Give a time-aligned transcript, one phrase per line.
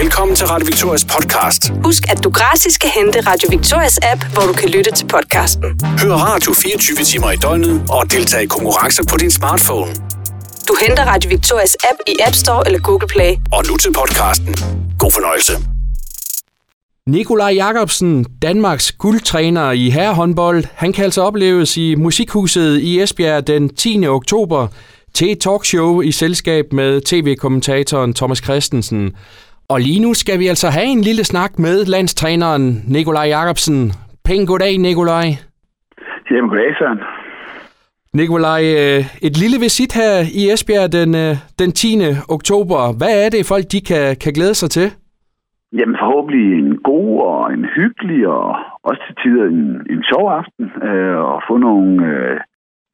[0.00, 1.72] Velkommen til Radio Victorias podcast.
[1.84, 5.64] Husk, at du gratis kan hente Radio Victorias app, hvor du kan lytte til podcasten.
[6.02, 9.90] Hør radio 24 timer i døgnet og deltage i konkurrencer på din smartphone.
[10.68, 13.32] Du henter Radio Victorias app i App Store eller Google Play.
[13.52, 14.54] Og nu til podcasten.
[14.98, 15.52] God fornøjelse.
[17.06, 23.74] Nikolaj Jakobsen, Danmarks guldtræner i herrehåndbold, han kan altså opleves i Musikhuset i Esbjerg den
[23.74, 24.06] 10.
[24.06, 24.66] oktober
[25.14, 29.12] til et talkshow i selskab med tv-kommentatoren Thomas Christensen.
[29.72, 32.64] Og lige nu skal vi altså have en lille snak med landstræneren
[32.96, 33.78] Nikolaj Jakobsen.
[34.26, 35.26] Pæn goddag, Nikolaj.
[36.30, 37.00] Jamen, goddag, Søren.
[38.20, 41.86] Nikolaj, øh, et lille visit her i Esbjerg den, øh, den 10.
[42.36, 42.80] oktober.
[43.00, 44.88] Hvad er det, folk de kan, kan glæde sig til?
[45.78, 48.46] Jamen forhåbentlig en god og en hyggelig og
[48.88, 49.62] også til tider en,
[49.94, 50.64] en sjov aften.
[50.88, 52.36] Øh, og få nogle øh,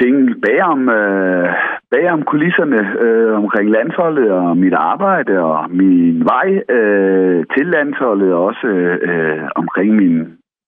[0.00, 0.14] ting
[0.44, 1.48] bagom, øh,
[1.94, 8.44] bagom kulisserne øh, omkring landsholdet og mit arbejde og min vej øh, til landsholdet og
[8.44, 8.66] også
[9.08, 10.14] øh, omkring min,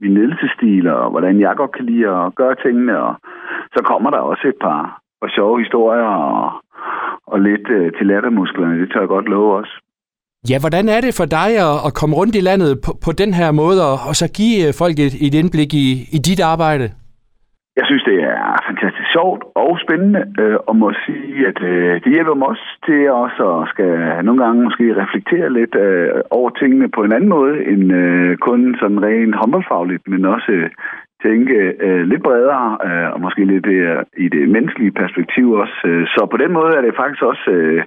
[0.00, 2.94] min ledelsesstil og hvordan jeg godt kan lide at gøre tingene.
[3.06, 3.12] Og
[3.74, 4.82] så kommer der også et par,
[5.20, 6.52] par sjove historier og,
[7.32, 8.80] og lidt øh, til lattermusklerne.
[8.80, 9.74] Det tør jeg godt love også.
[10.50, 13.32] Ja, hvordan er det for dig at, at komme rundt i landet på, på den
[13.40, 16.86] her måde, og, og så give øh, folk et, et indblik i, i dit arbejde?
[17.78, 22.12] Jeg synes, det er fantastisk sjovt og spændende, øh, og må sige, at øh, det
[22.14, 23.92] hjælper mig også til også at skal
[24.26, 28.76] nogle gange måske reflektere lidt øh, over tingene på en anden måde, end øh, kun
[28.80, 30.70] sådan rent håndboldfagligt, men også øh,
[31.24, 31.56] tænke
[31.86, 35.78] øh, lidt bredere, øh, og måske lidt øh, i det menneskelige perspektiv også.
[35.84, 37.82] Øh, så på den måde er det faktisk også øh,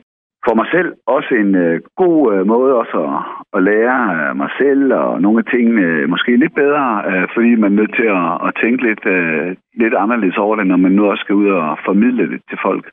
[0.46, 3.18] for mig selv også en øh, god øh, måde også at,
[3.56, 7.80] at lære mig selv og nogle af tingene måske lidt bedre, øh, fordi man er
[7.80, 9.48] nødt til at, at tænke lidt, øh,
[9.82, 12.86] lidt anderledes over det, når man nu også skal ud og formidle det til folk.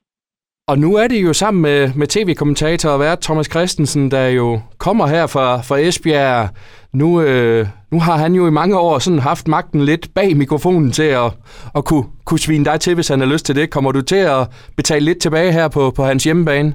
[0.68, 4.60] Og nu er det jo sammen med, med tv-kommentator og vært Thomas Christensen, der jo
[4.78, 6.48] kommer her fra, fra Esbjerg.
[6.92, 10.90] Nu, øh, nu har han jo i mange år sådan haft magten lidt bag mikrofonen
[10.90, 11.30] til at,
[11.76, 13.70] at kunne, kunne svine dig til, hvis han har lyst til det.
[13.70, 16.74] Kommer du til at betale lidt tilbage her på, på hans hjemmebane?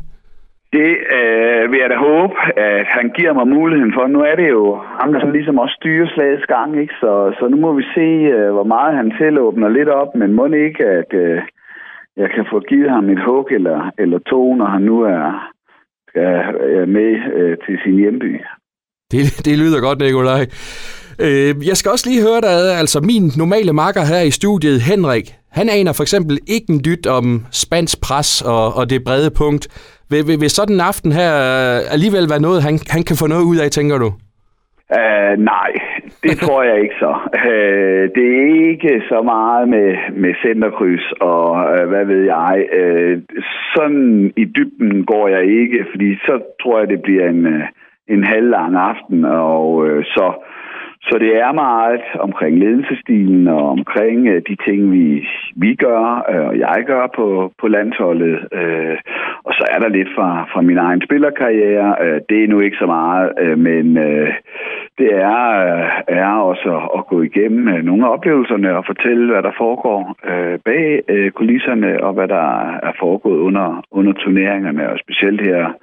[0.77, 4.07] Det øh, vil jeg da håbe, at han giver mig muligheden for.
[4.07, 4.63] Nu er det jo
[4.99, 6.93] ham, der sådan ligesom også styrer slagets gang, ikke?
[7.01, 10.45] Så, så nu må vi se, øh, hvor meget han tilåbner lidt op, men må
[10.45, 11.41] ikke, at øh,
[12.17, 15.51] jeg kan få givet ham et hug eller, eller to, når han nu er,
[16.09, 16.23] skal,
[16.81, 18.31] er med øh, til sin hjemby.
[19.11, 20.43] Det, det lyder godt, Nikolaj.
[21.25, 25.27] Øh, jeg skal også lige høre dig, altså min normale makker her i studiet, Henrik,
[25.51, 29.63] han aner for eksempel ikke en dyt om spansk pres og, og det brede punkt.
[30.11, 31.33] Vil, vil, vil sådan en aften her
[31.95, 34.09] alligevel være noget, han, han kan få noget ud af, tænker du?
[34.99, 35.71] Uh, nej,
[36.23, 37.13] det tror jeg ikke så.
[37.47, 39.89] Uh, det er ikke så meget med,
[40.23, 42.55] med centerkryds og uh, hvad ved jeg.
[42.79, 43.13] Uh,
[43.75, 47.61] sådan i dybden går jeg ikke, fordi så tror jeg, det bliver en, uh,
[48.07, 49.25] en halvlang aften.
[49.25, 50.33] Og uh, så
[51.03, 56.47] så det er meget omkring ledelsestilen og omkring øh, de ting, vi, vi gør øh,
[56.47, 58.39] og jeg gør på, på landsholdet.
[58.53, 58.97] Øh,
[59.43, 61.95] og så er der lidt fra, fra min egen spillerkarriere.
[62.03, 64.33] Øh, det er nu ikke så meget, øh, men øh,
[64.97, 69.31] det er, øh, er også at, at gå igennem øh, nogle af oplevelserne og fortælle,
[69.31, 72.47] hvad der foregår øh, bag øh, kulisserne og hvad der
[72.87, 74.89] er foregået under, under turneringerne.
[74.89, 75.73] Og specielt her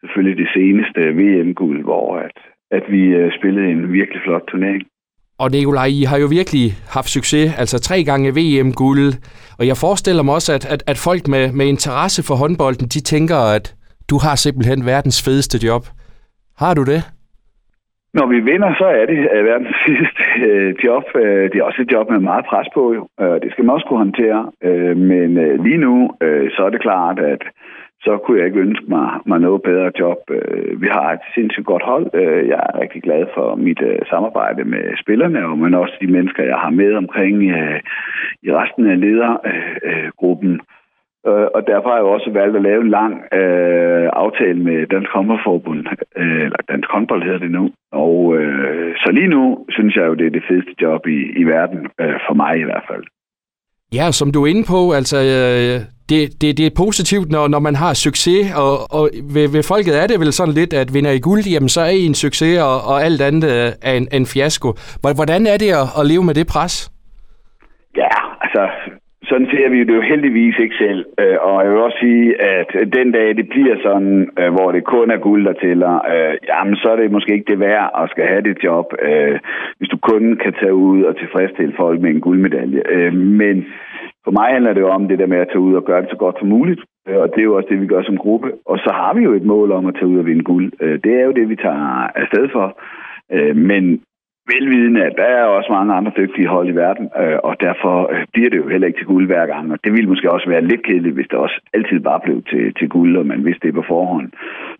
[0.00, 2.38] selvfølgelig det seneste VM-guld, hvor at
[2.70, 4.82] at vi øh, spillede en virkelig flot turnering.
[5.42, 6.66] Og Nikolaj, I har jo virkelig
[6.96, 9.06] haft succes, altså tre gange VM-guld,
[9.58, 13.00] og jeg forestiller mig også, at, at, at folk med, med interesse for håndbolden, de
[13.12, 13.66] tænker, at
[14.10, 15.82] du har simpelthen verdens fedeste job.
[16.62, 17.00] Har du det?
[18.18, 21.04] Når vi vinder, så er det øh, verdens sidste øh, job.
[21.22, 23.02] Øh, det er også et job med meget pres på, jo.
[23.42, 24.40] Det skal man også kunne håndtere.
[25.10, 25.30] Men
[25.66, 25.94] lige nu,
[26.54, 27.42] så er det klart, at
[28.00, 30.18] så kunne jeg ikke ønske mig, mig noget bedre job.
[30.30, 32.06] Øh, vi har et sindssygt godt hold.
[32.14, 36.42] Øh, jeg er rigtig glad for mit øh, samarbejde med spillerne, men også de mennesker,
[36.44, 37.42] jeg har med omkring
[38.46, 40.60] i resten af ledergruppen.
[41.54, 45.86] Og derfor har jeg også valgt at lave en lang øh, aftale med Dansk Håndboldforbund,
[46.16, 47.70] øh, eller Dansk Håndbold hedder det nu.
[47.92, 51.44] Og øh, så lige nu synes jeg jo, det er det fedeste job i, i
[51.44, 53.04] verden, øh, for mig i hvert fald.
[53.92, 57.58] Ja, som du er inde på, altså øh, det, det, det er positivt, når, når
[57.58, 61.10] man har succes, og, og ved, ved folket er det vel sådan lidt, at vinder
[61.10, 64.08] I guld, jamen så er I en succes, og, og alt andet øh, er en,
[64.12, 64.76] en fiasko.
[65.14, 66.90] Hvordan er det at, at leve med det pres?
[67.96, 68.08] Ja,
[68.42, 68.60] altså
[69.22, 71.04] sådan ser vi det jo heldigvis ikke selv.
[71.20, 74.84] Øh, og jeg vil også sige, at den dag det bliver sådan, øh, hvor det
[74.84, 78.10] kun er guld, der tæller, øh, jamen så er det måske ikke det værd at
[78.10, 78.86] skal have det job,
[79.78, 83.10] hvis du kun kan tage ud og tilfredsstille folk med en guldmedalje.
[83.10, 83.66] Men
[84.24, 86.10] for mig handler det jo om det der med at tage ud og gøre det
[86.10, 86.80] så godt som muligt.
[87.06, 88.52] og det er jo også det, vi gør som gruppe.
[88.66, 90.72] Og så har vi jo et mål om at tage ud og vinde guld.
[91.04, 92.80] Det er jo det, vi tager afsted for.
[93.54, 94.00] Men
[94.54, 98.24] velvidende, at der er også mange andre dygtige hold i verden, øh, og derfor øh,
[98.32, 99.64] bliver det jo heller ikke til guld hver gang.
[99.72, 102.64] Og det ville måske også være lidt kedeligt, hvis det også altid bare blev til,
[102.78, 104.28] til guld, og man vidste det på forhånd.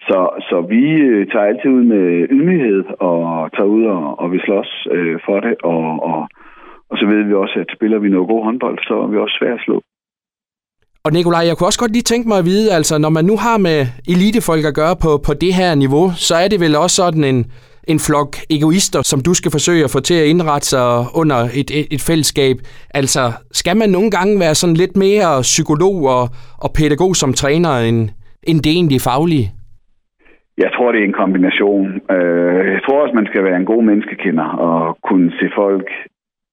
[0.09, 0.19] Så,
[0.49, 2.05] så vi øh, tager altid ud med
[2.37, 3.23] ydmyghed og
[3.57, 6.29] tager ud og, og vi slås øh, for det, og, og,
[6.91, 9.37] og så ved vi også, at spiller vi noget god håndbold, så er vi også
[9.41, 9.83] svært at slå.
[11.05, 13.37] Og Nikolaj, jeg kunne også godt lige tænke mig at vide, altså når man nu
[13.37, 13.79] har med
[14.15, 17.39] elitefolk at gøre på, på det her niveau, så er det vel også sådan en,
[17.93, 20.87] en flok egoister, som du skal forsøge at få til at indrette sig
[21.21, 22.57] under et, et, et fællesskab.
[23.01, 23.23] Altså,
[23.61, 26.25] skal man nogle gange være sådan lidt mere psykolog og,
[26.65, 28.01] og pædagog som træner, end,
[28.49, 29.47] end det egentlig faglige?
[30.65, 31.87] Jeg tror, det er en kombination.
[32.15, 35.89] Øh, jeg tror også, man skal være en god menneskekender og kunne se folk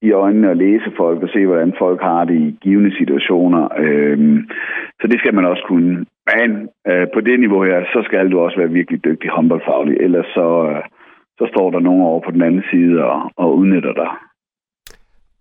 [0.02, 3.64] i øjnene og læse folk og se, hvordan folk har det i givende situationer.
[3.78, 4.18] Øh,
[5.02, 6.06] så det skal man også kunne.
[6.34, 6.50] Men
[6.90, 10.48] øh, på det niveau her, så skal du også være virkelig dygtig håndboldfaglig, ellers så,
[11.38, 14.12] så står der nogen over på den anden side og, og udnytter dig.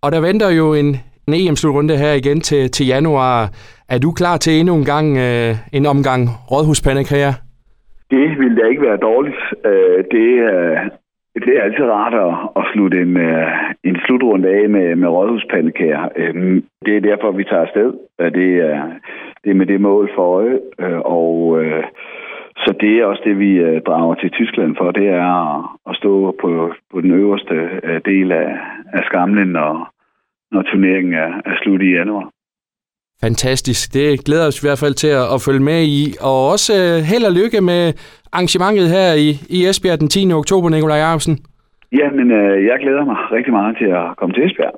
[0.01, 0.89] Og der venter jo en,
[1.27, 3.49] en EM-slutrunde her igen til, til januar.
[3.89, 6.21] Er du klar til endnu en gang øh, en omgang
[6.51, 7.33] rådhuspandekager?
[8.11, 9.41] Det ville da ikke være dårligt.
[9.65, 10.25] Øh, det,
[11.43, 13.49] det er altid rart at, at slutte en, uh,
[13.83, 16.03] en slutrunde af med, med rådhuspandekager.
[16.29, 17.93] Um, det er derfor, vi tager afsted.
[18.19, 18.81] Det er,
[19.43, 20.59] det er med det mål for øje.
[20.83, 21.83] Uh, og uh,
[22.57, 24.91] så det er også det, vi uh, drager til Tyskland for.
[24.91, 25.23] Det er
[26.05, 26.49] stå på,
[26.91, 27.55] på den øverste
[27.89, 28.49] uh, del af,
[28.97, 29.73] af skamlen, når,
[30.51, 32.25] når turneringen er, er slut i januar.
[33.25, 33.93] Fantastisk.
[33.93, 36.01] Det glæder os i hvert fald til at, at følge med i.
[36.29, 37.81] Og også uh, held og lykke med
[38.35, 40.33] arrangementet her i, i Esbjerg den 10.
[40.41, 41.35] oktober, Nikolaj Jacobsen.
[41.99, 44.75] Ja, men uh, jeg glæder mig rigtig meget til at komme til Esbjerg.